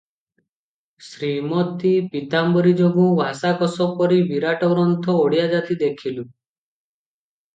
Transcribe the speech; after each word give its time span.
ଶ୍ରୀମତୀ 1.07 1.91
ପୀତାମ୍ବରୀ 2.13 2.71
ଯୋଗୁଁ 2.79 3.05
ଭାଷାକୋଷ 3.19 3.87
ପରି 3.99 4.17
ବିରାଟ 4.31 4.69
ଗ୍ରନ୍ଥ 4.73 5.19
ଓଡ଼ିଆ 5.27 5.47
ଜାତି 5.53 5.77
ଦେଖୂଲା। 5.83 6.25